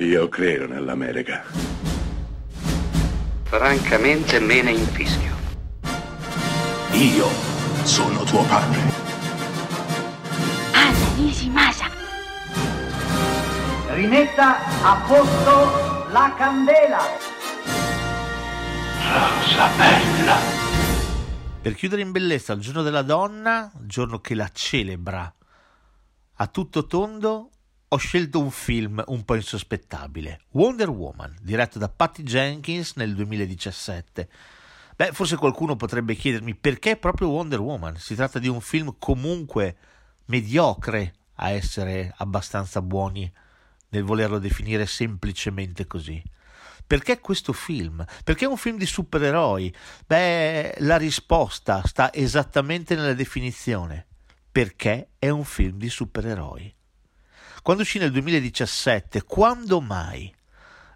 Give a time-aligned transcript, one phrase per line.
[0.00, 1.42] Io credo nell'America.
[3.42, 5.34] Francamente me ne infischio.
[6.92, 7.26] Io
[7.82, 8.80] sono tuo padre.
[10.72, 11.86] Anna Nishimasa.
[13.88, 17.00] Rimetta a posto la candela.
[19.02, 20.36] Rosa bella.
[21.60, 25.34] Per chiudere in bellezza il giorno della donna, giorno che la celebra
[26.36, 27.50] a tutto tondo,
[27.90, 34.28] ho scelto un film un po' insospettabile, Wonder Woman, diretto da Patty Jenkins nel 2017.
[34.94, 37.96] Beh, forse qualcuno potrebbe chiedermi perché proprio Wonder Woman?
[37.96, 39.76] Si tratta di un film comunque
[40.26, 43.32] mediocre a essere abbastanza buoni
[43.90, 46.22] nel volerlo definire semplicemente così.
[46.86, 48.04] Perché questo film?
[48.22, 49.74] Perché è un film di supereroi?
[50.06, 54.06] Beh, la risposta sta esattamente nella definizione.
[54.50, 56.74] Perché è un film di supereroi.
[57.62, 60.32] Quando uscì nel 2017, quando mai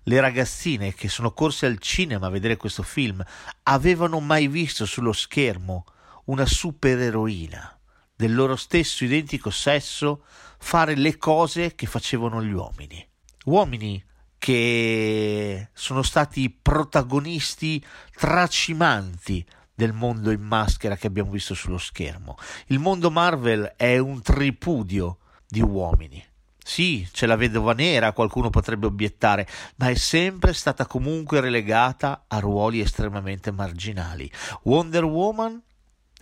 [0.05, 3.23] le ragazzine che sono corse al cinema a vedere questo film
[3.65, 5.85] avevano mai visto sullo schermo
[6.25, 7.79] una supereroina
[8.15, 10.25] del loro stesso identico sesso
[10.59, 13.07] fare le cose che facevano gli uomini?
[13.45, 14.03] Uomini
[14.39, 22.37] che sono stati protagonisti tracimanti del mondo in maschera che abbiamo visto sullo schermo.
[22.67, 26.25] Il mondo Marvel è un tripudio di uomini.
[26.65, 32.39] Sì, c'è la vedova nera, qualcuno potrebbe obiettare, ma è sempre stata comunque relegata a
[32.39, 34.31] ruoli estremamente marginali.
[34.63, 35.61] Wonder Woman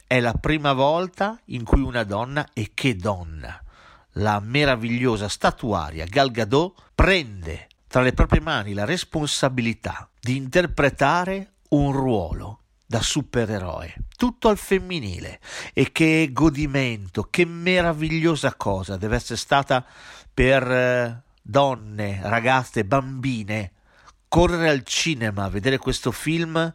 [0.06, 3.62] è la prima volta in cui una donna, e che donna,
[4.14, 11.92] la meravigliosa statuaria Gal Gadot prende tra le proprie mani la responsabilità di interpretare un
[11.92, 12.59] ruolo
[12.91, 15.38] da supereroe, tutto al femminile.
[15.72, 19.86] E che godimento, che meravigliosa cosa deve essere stata
[20.34, 23.74] per eh, donne, ragazze, bambine
[24.27, 26.74] correre al cinema a vedere questo film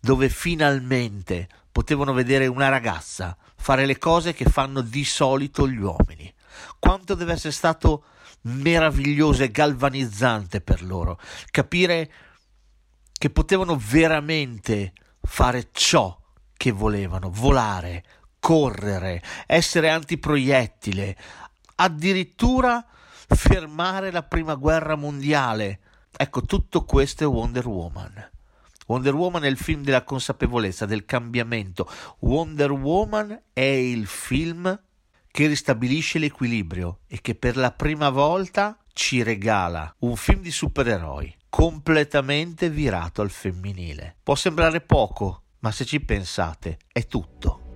[0.00, 6.34] dove finalmente potevano vedere una ragazza fare le cose che fanno di solito gli uomini.
[6.80, 8.06] Quanto deve essere stato
[8.40, 11.20] meraviglioso e galvanizzante per loro
[11.52, 12.10] capire
[13.12, 14.94] che potevano veramente
[15.28, 16.18] fare ciò
[16.56, 18.02] che volevano, volare,
[18.40, 21.16] correre, essere antiproiettile,
[21.76, 22.84] addirittura
[23.28, 25.80] fermare la prima guerra mondiale.
[26.16, 28.30] Ecco, tutto questo è Wonder Woman.
[28.86, 31.88] Wonder Woman è il film della consapevolezza, del cambiamento.
[32.20, 34.80] Wonder Woman è il film
[35.30, 41.37] che ristabilisce l'equilibrio e che per la prima volta ci regala un film di supereroi
[41.48, 44.16] completamente virato al femminile.
[44.22, 47.67] Può sembrare poco, ma se ci pensate è tutto.